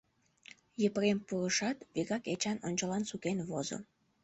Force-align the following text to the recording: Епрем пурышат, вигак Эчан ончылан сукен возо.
Епрем 0.85 1.19
пурышат, 1.27 1.77
вигак 1.93 2.23
Эчан 2.33 2.57
ончылан 2.67 3.03
сукен 3.09 3.37
возо. 3.49 3.77